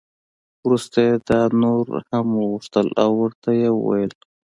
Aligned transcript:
وروسته 0.65 0.97
یې 1.07 1.13
دا 1.29 1.41
نور 1.61 1.85
هم 2.11 2.27
وغوښتل 2.41 2.87
او 3.03 3.11
ورته 3.21 3.49
یې 3.61 3.69
وویل. 3.73 4.11